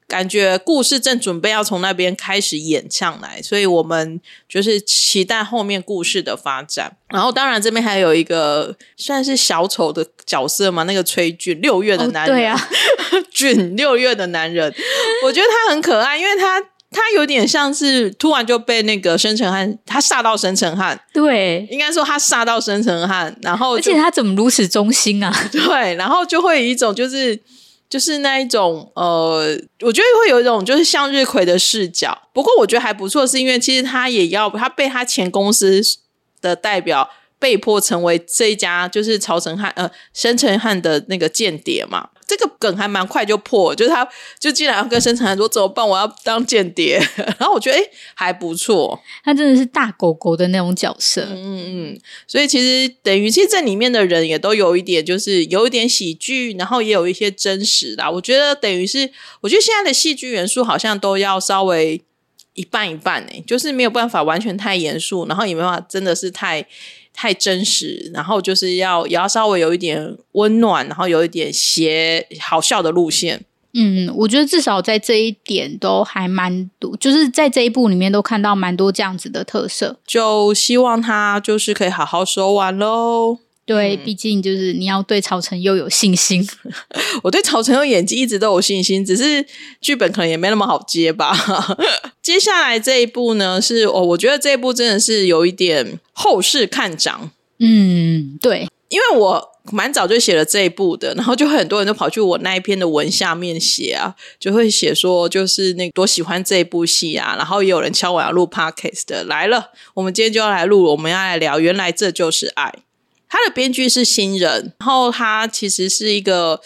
[0.08, 6.96] 感觉故事正准备要从那边开始演上来，所以我们就是期待后面故事的发展。
[7.10, 12.70] 然后，当然这边还有一个算是小丑的角色嘛，那个崔俊，六月的男人，哦、对啊，
[13.32, 14.74] 俊六月的男人，
[15.24, 16.62] 我觉得他很可爱，因为他
[16.92, 25.34] 他有点像是突然就被那个申成汉，他吓到申成汉，对，应该说他吓到申成汉，然后而且他怎么如此忠心啊？
[25.52, 27.40] 对，然后就会有一种就是。
[27.88, 32.18] 就是那一种，呃，我觉得会有一种就是向日葵的视角。
[32.34, 35.80] 不过我觉得还不错，是因为其实他也要他被他前公司
[36.42, 37.08] 的代表
[37.46, 42.10] 被迫成为这一家就是曹承汉呃申成汉的那个间谍嘛。
[42.28, 44.08] 这个梗还蛮快就破，就是他
[44.40, 45.88] 就竟然要跟申成汉说怎么办？
[45.88, 47.00] 我要当间谍。
[47.38, 51.22] 然后我觉得诶还不错，他真的是大狗狗的那种角色。
[51.22, 58.12] 嗯嗯嗯，所以其实等于其实这里面的人也都有一点，就是有一点喜剧，然后也有一些真实的。
[58.12, 62.02] 我觉得等于是，我觉得现在的戏剧元素好像都要稍微
[62.56, 66.66] 一半一半诶，就是没有办法完全太严肃，然后也没办法真的是太。
[67.16, 73.44] 太真实，然后就是要也要稍微有一点温暖，然后有一点邪好笑的路线。
[73.78, 79.98] 嗯，我觉得至少在这一点都还蛮多，就是在这一部里面都看到蛮多这样子的特色。
[80.08, 83.40] 就希望他就是可以好好收完喽。
[83.66, 86.48] 对，毕竟就是你要对曹承佑有信心。
[87.24, 89.44] 我对曹承佑演技一直都有信心，只是
[89.82, 91.36] 剧本可能也没那么好接吧。
[92.22, 97.32] 接下来这一部呢，是哦，我觉得这一部真的是有一点后市看涨。
[97.58, 112.72] 嗯，对，因为我蛮早就写了这一部的，然后就很多人都跑去我那一篇的文下面写啊，就会写说就是那多喜欢这一部戏啊，然后也有人敲我要录 podcast 的来了，我们今天就要来录，我们要来聊，原来这就是爱。
[113.36, 116.62] 他的编剧是新人，然后他其实是一个，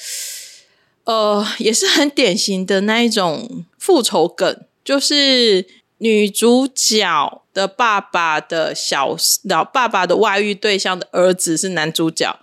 [1.06, 5.66] 呃，也是很典型的那一种复仇梗，就是
[5.98, 12.40] 女主角的爸爸的小老爸爸的外遇对象的儿子是男主角，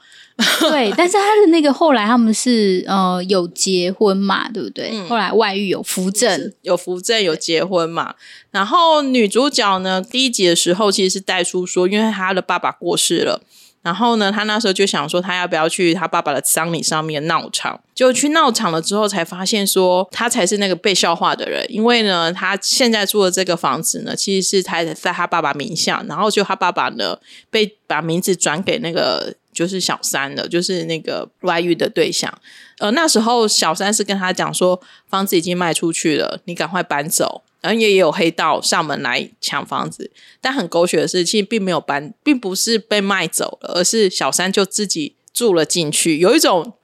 [0.59, 4.91] 对，但是他的那个后来他们是呃有结婚嘛，对不对？
[4.93, 8.17] 嗯、后来外遇有扶正，有扶正有结婚嘛。
[8.51, 13.41] 然后女主角呢，第一集的时候其实是带出说，因为她的爸爸过世了。
[13.87, 17.81] 然后呢，他那时候就想说，他要不要去他爸爸的丧礼上面闹场？
[17.95, 27.17] 就去闹场了之后，才发现说他才是那个被笑话的人，因为呢，他现在住的这个房子呢，其实是他在他爸爸名下，然后就他爸爸呢
[27.49, 32.37] 被把名字转给那个就是小三了，就是那个外遇的对象。
[32.79, 37.43] 呃，那时候小三是跟他讲说，房子已经卖出去了，你赶快搬走。
[37.67, 46.75] 然后也有黑道上门来抢房子，但很狗血的是，其实并没有搬，并不是被卖走了，而是小三就自己住了进去，有一种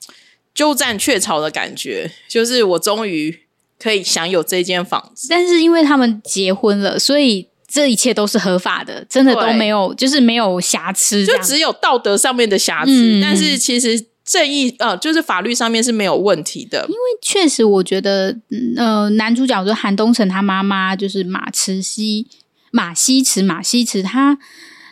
[0.52, 3.42] 鸠占鹊巢的感觉，就是我终于
[3.78, 5.28] 可以享有这间房子。
[5.30, 12.90] 但是因为他们结婚了，所以这一切都是合法的，真的都没有，就是没有瑕疵，就只有道德上面的瑕疵。
[12.90, 14.06] 嗯、但是其实。
[14.32, 18.34] 正义呃，就是法律上面是没有问题的，因为确实我觉得，
[18.78, 22.26] 呃，男主角就韩东城他妈妈就是马慈溪、
[22.70, 24.38] 马西慈、马西慈，他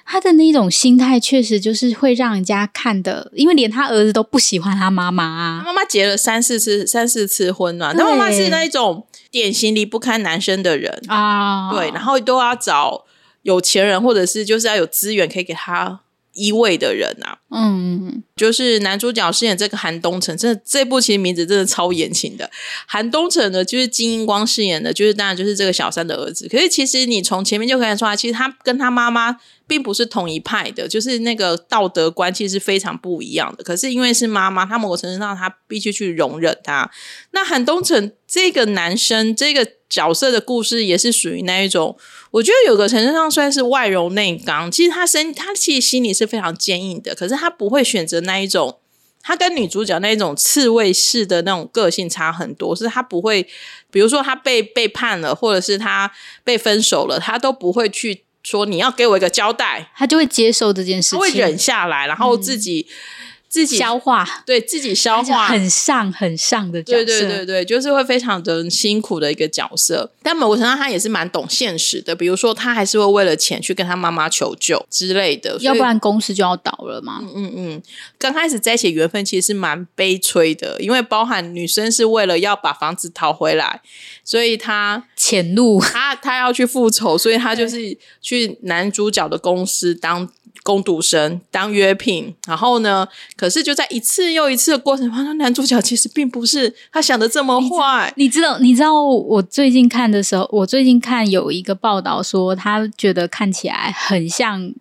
[0.05, 11.00] 他的那种心态确实就是会让人家看的，因为连他儿子都不喜欢他妈妈啊，他妈妈结了三四次、三四次婚啊，他妈妈是那一种典型离不开男生的人。
[11.09, 13.07] 啊，对，然后都要找
[13.40, 16.00] 有钱人或者是就是要有资源可以给他。
[16.35, 22.50] 依偎的人啊，嗯，就是男主角饰演这个韩东城，这这部其实名字真的超言情的。
[22.87, 26.48] 韩东城呢，就是金英光饰演的，就是当然就是这个小三的儿子。
[26.48, 33.62] 可是其实你从前面就可以看出来，其实他跟他妈妈并不是同一派的，就是那个道德观其实是非常不一样的。
[33.62, 36.90] 可是因为是妈妈，他某个程度上他必须去容忍他。
[37.33, 41.94] 那韩东城这个男生这个角色的故事也是属于那一种。
[42.33, 48.78] 我觉得有个程度上算是外柔内刚，其实他身他其实心里是非常坚硬的，可是他不会选择那那一种，
[49.20, 53.42] 他跟女主角那一种刺猬式的那种个性差很多，是他不会，
[53.90, 56.12] 比如说他被背叛了，或者是他
[56.44, 62.86] 被分手了，他都不会去说你要给我一个交代，他就会接受这件事情，他会忍下来，然后自己。
[62.88, 70.08] 嗯自己消化，对自己消化很上很上的角色，对对对对，就是会非常的辛苦的一个角色。
[70.22, 72.14] 但某个程度上，他也是蛮懂现实的。
[72.14, 77.18] 比如说，他还是会为了钱去跟他妈妈求救之类的，要不然公司就要倒了嘛。
[77.22, 77.82] 嗯嗯嗯，
[78.16, 83.82] 刚开始在一起缘分其实是蛮悲催的，因为包含女生是为了要把房子讨回来，
[84.30, 90.28] 所以他潜入，他他要去复仇，所以他就是去男主角的公司当。
[90.62, 93.08] 工读生当约聘，然后呢？
[93.34, 98.12] 可是就在一次又一次的过程当中，男主角其实并不是他想的这么坏。
[98.16, 98.58] 你知道？
[98.58, 99.02] 你知道？
[99.02, 104.74] 我最近看的时候，我最近看有一个报道说，他觉得看起来很像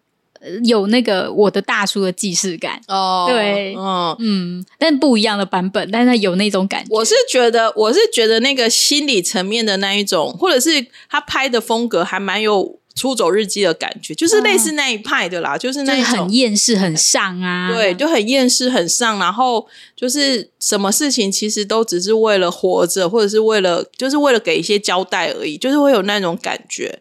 [0.64, 3.26] 有那个我的大叔的既视感哦。
[3.30, 6.88] 对，嗯嗯，但不一样的版本，但是他有那种感觉。
[6.90, 12.80] 我是觉得，我是觉得那个心理层面的那一种，或者是他拍的风格还蛮有。
[12.96, 27.00] 出走日记的感觉，就是类似那一派的啦，嗯、就是那种很厌世、很上啊，对，就很厌世、很上，然后就是什么事情其实都只是为了活着，或者是为了，就是为了给一些交代而已，就是会有那种感觉。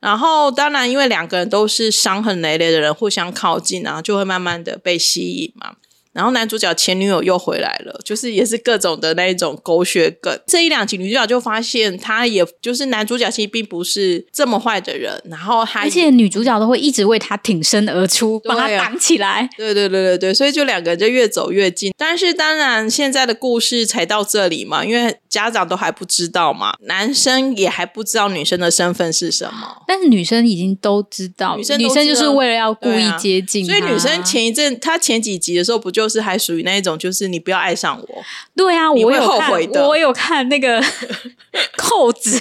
[0.00, 5.74] 然后当然，因为两个人都是伤痕累累的人，互相靠近，然后就会慢慢的被吸引嘛。
[6.12, 10.36] 然后男主角前女友又回来了，就是也是各种的那一种狗血梗。
[10.46, 15.22] 这一两集女主角就发现，他也就是男主角其实并不是这么坏的人。
[15.26, 19.48] 然后还而且女主角都会一直为他挺身而出，把他挡起来。
[19.56, 21.92] 对对对对对，所以就两个人就越走越近。
[21.96, 29.82] 但是当然，现在的故事才到这里嘛，因为家长都还不知道嘛，男生也还不知道女生的身份是什么。
[29.86, 35.97] 但是女生已经都知道，女生女生就是为了要故意接近，所以女生前一阵她前几集的时候不就。
[35.98, 38.24] 就是还属于那一种，就是你不要爱上我。
[38.54, 39.84] 对啊，我有后悔的。
[39.88, 40.80] 我有看那个
[41.76, 42.40] 扣子，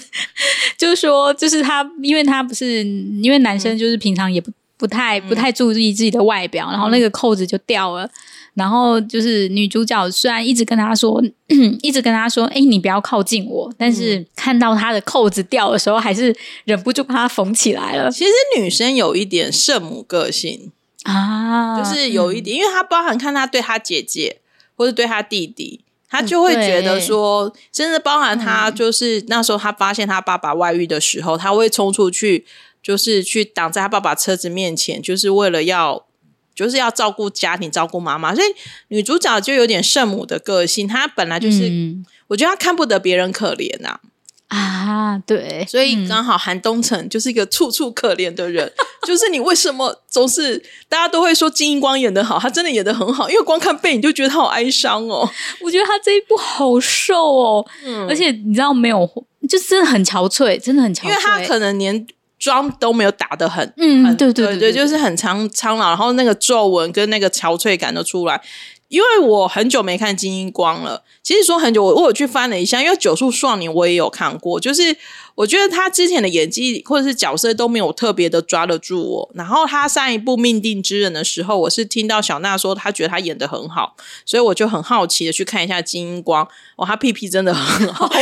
[0.78, 8.08] 就是说，就是他，因为他不是因为男生，就是平常也不不太不太注意自己的外表，嗯、然后那个扣子就掉了。
[8.54, 11.20] 然后就是女主角虽然一直跟他说，
[11.82, 18.12] 一直跟他说，哎，你不要靠近我，但是看到他的扣子掉的时候，还是忍不住把它缝起来了。
[18.12, 20.72] 其实女生有一点圣母个性。
[21.08, 24.41] 啊，就是有一点，嗯、因为他包含看他对他姐姐
[24.76, 32.46] 或者对他弟弟，他就会觉得说，甚至包含他就是那时候他发现他爸爸外遇的时候，他会冲出去，
[32.84, 36.06] 就是去挡在他爸爸车子面前，就是为了要
[36.54, 38.36] 就是要照顾家庭，照顾妈妈。
[38.36, 38.48] 所以
[38.89, 44.00] 女主角就有点圣母的个性，她本来就是，嗯、我觉得她看不得别人可怜呐、啊。
[44.48, 50.58] 啊，对，所以刚好韩东城就是一个楚楚可怜的人，嗯、 就是你为什么总是
[50.88, 55.30] 大家都会说金英光演的好，他真的演的很好，因为光看背影就觉得他好哀伤哦。
[55.62, 59.06] 我觉得他这一部好瘦哦，嗯，而且你知道没有，
[59.50, 62.08] 就真的很憔悴，真的很憔悴，因为他可能连
[62.40, 68.42] 妆都没有打的很，嗯，很对对对，对对，就是很苍苍老，然后那个皱纹跟那个憔悴感都出来。
[68.90, 74.98] 因为我很久没看金英光了，其实说很久，我我有去翻了一下，因为《九速少年》我也有看过，就是。
[75.38, 79.29] 我觉得他之前的演技或者是角色都没有特别的抓得住我。
[79.35, 86.48] 然后他上一部《命定之人》的时候，我是听到小娜说她觉得他演的很好，所以我就很好奇的去看一下金英光。
[86.77, 88.10] 哇，他屁屁真的很好，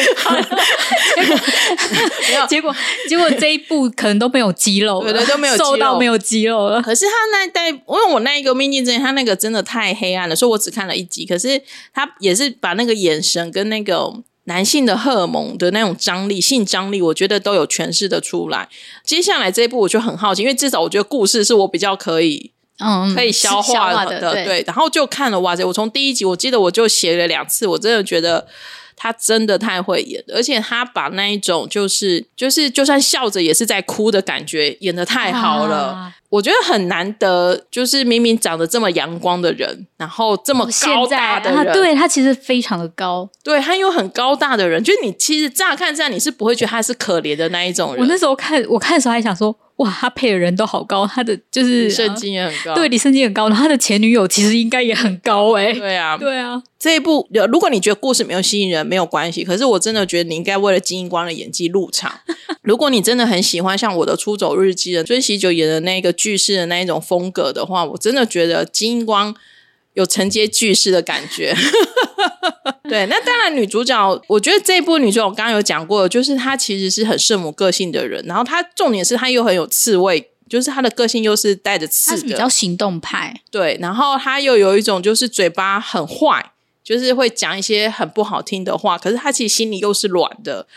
[2.49, 2.76] 结果
[3.07, 6.82] 结果这一部可能都没有肌肉，对对，都没有瘦到没有肌肉了。
[6.82, 11.26] 可是他那一代，因为我那一个《命定之人》，他那个真的太黑暗了，所以我只看了一集。
[11.26, 11.62] 可是
[11.93, 14.14] 他也是把那个眼神跟那个。
[14.47, 18.70] 男性的荷尔蒙的那种张力、性张力，我觉得都有诠释的出来。
[19.03, 24.64] 接下来这一部我就很好奇，因为至少我觉得故事是我比较可以，嗯，可以消化的，化的对，对。
[24.68, 28.47] 然后就看了哇塞，我从第一集我记得我就写了两次，我真的觉得。
[28.96, 37.66] 他真的太会演，而且他把那一种就是就是就算笑着也是在哭的感觉演的太好了，啊、我觉得很难得。
[37.70, 48.02] 就是明明长得这么阳光的人，然后这么高大的人，他对他其实非常的高，对他又很高大的人，就是你其实乍看这样你是不会觉得他是可怜的那一种人。
[48.02, 49.56] 我那时候看我看的时候还想说。
[49.78, 62.19] 哇，他配的人都好高，他的就是李圣经也很高，对，李圣经很高，然后他的前女友其实应该也很高哎、 欸，对啊，对啊，这一部如果你觉得故事没有吸引人，没有关系，可是我真的觉得你应该为了金英光的演技入场。
[62.63, 69.36] 如果你真的很喜欢像我的出走日记的追喜九演的那个剧式的那一种风格的话，我真的觉得金英光。
[69.96, 71.54] 有承接句式的感觉，
[72.88, 73.06] 对。
[73.08, 83.41] 那当然，女主角，我觉得这一部女主角我刚刚有讲过，就是她其实是很圣母个性的人，然后她重点是她又很有刺猬，就是她的个性又是带着刺的，比较行动派。
[83.50, 86.52] 对，然后她又有一种就是嘴巴很坏，
[86.84, 90.68] 就是会讲一些很不好听的话，可是她其实心里又是软的，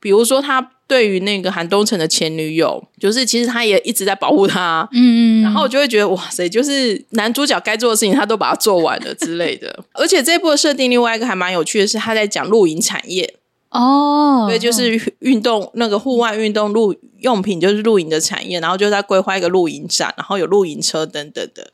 [0.00, 0.72] 比如说她。
[0.88, 9.84] 对于那个韩东城的前女友，就是其实他也一直在保护他，嗯，然后我就会觉得哇塞，就是男主角该做的事情他都把它做完了之类的。
[9.94, 13.34] 而且这一部的设定另外一个还蛮有趣的是，他在讲露营产业
[13.70, 21.72] 哦，对，就是运动那个户外运动露用品，就是露营的产业，然后就在规划一个露营展，然后有露营车等等的。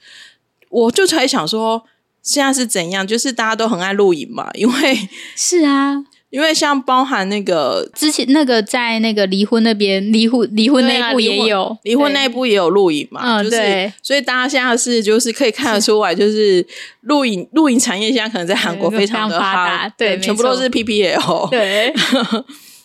[0.70, 1.84] 我就才想说，
[2.22, 3.06] 现在是怎样？
[3.06, 6.02] 就是大家都很爱露营嘛，因为是啊。
[6.32, 16.66] 因为像包含那个之前那个在那个离婚那边离婚离婚那部也有离婚那部也有录影嘛，嗯，就是对，所以大家现在是就是可以看得出来，就是
[17.02, 21.92] 录影录影产业现在可能在韩国非常的发达，对，全部都是 PPL，对。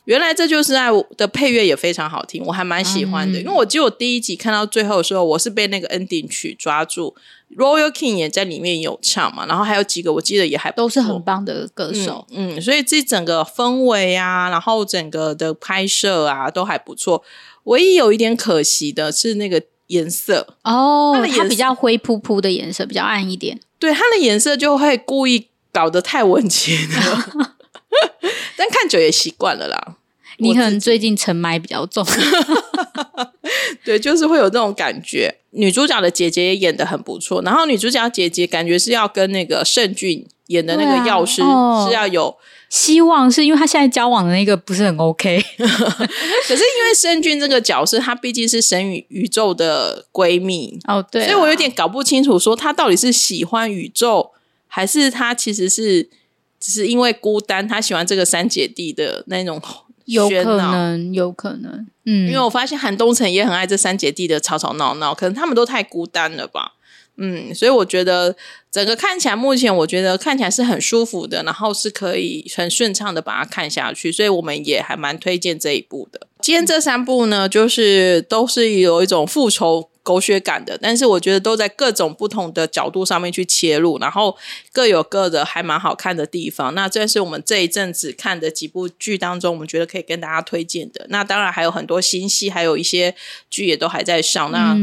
[0.08, 0.88] 原来这就是爱
[1.18, 3.38] 的配乐也非常好听，我还蛮喜欢的。
[3.39, 7.14] 嗯、因为我记得我第一集看到最后的时候，我是被那个 ending 曲抓住
[7.58, 17.22] ，Royal King 也在里面有唱嘛，然后还有几个我记得也还都是很棒的歌手，嗯，嗯，所以这整个氛围啊，然后整个的拍摄啊都还不错。
[17.66, 27.26] 唯一有一点可惜的是那个颜色哦，它，的颜色它比较灰扑扑的颜色，比较暗一点，对，它的颜色就会故意搞得太文青了。
[28.58, 29.97] 但看久也习惯了啦。
[30.38, 32.05] 你可能最近尘霾比较重
[33.83, 35.33] 对，就是会有这种感觉。
[35.51, 42.35] 女主角的姐姐也演的很不错，然后女主角姐姐感觉是要跟那个盛俊演的那个药师、啊哦、是要有
[42.69, 45.41] 希望，是因为他现在交往的那个不是很 OK。
[45.57, 54.31] 可是因为盛俊这个角色，她毕竟是神宇宇宙的闺蜜哦，对、啊，所以我有点搞不清楚，说她到底是喜欢宇宙，
[54.67, 56.09] 还是她其实是
[56.59, 59.59] 只是因为孤单，她喜欢这个三姐弟的那种。
[60.08, 66.74] 有可能，有可能，嗯，因为我发现韩东城也很爱这三姐弟的吵吵闹闹，可能他们都太孤单了吧，
[67.18, 68.36] 嗯，所以我觉得
[68.72, 76.28] 整个看起来，目前我觉得看起来是很舒服的，然后是可以很顺畅的把它看下去，所以我们也还蛮推荐这一部的。
[76.41, 79.89] 今天这三部呢，就是都是有一种复仇。
[80.08, 84.38] 狗血感的，但是我觉得都在各种不同的角度上面去切入，然后
[84.72, 86.74] 各有各的还蛮好看的地方。
[86.74, 91.05] 那这是我们这一阵子看的几部剧当中，我们觉得可以跟大家推荐的。
[91.10, 93.14] 那当然还有很多新戏，还有一些
[93.49, 94.49] 剧也都还在上。
[94.49, 94.78] 那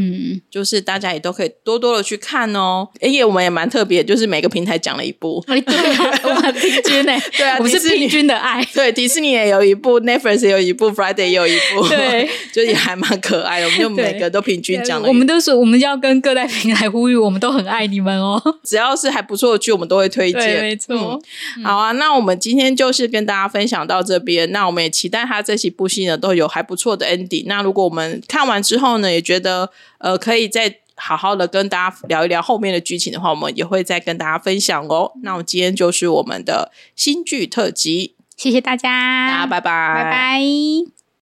[0.50, 2.86] 就是大家也都可以多多的去看哦。
[3.00, 8.62] 而且我们也蛮特别，就是每个平台讲了一部，对啊， 我们平均呢， 对啊，我们是平均的爱。
[8.74, 13.66] 对，迪士尼也有一部，Netflix 也有一部，Friday 也有一部，对，就也还蛮可爱的。
[13.66, 15.13] 我们就每个都平均讲了。
[15.14, 18.40] 们都是我们要跟各大平台呼吁，我们都很爱你们哦。
[18.62, 20.40] 只要是还不错的剧，我们都会推荐。
[20.40, 21.20] 对，没错。
[21.56, 24.50] 嗯、好啊，那我们今天就是跟大家分享到这边。
[24.52, 27.44] 那我们也期待他这几部戏呢都有还不错的 ending。
[27.46, 35.12] 那如果我们看完之后呢，也觉得呃可以再好好的跟大家聊一聊后面的剧情的话，我们也会再跟大家分享哦。
[35.22, 40.93] 那我们今天就是我们的新剧特辑，谢谢大家，大家拜拜，拜拜。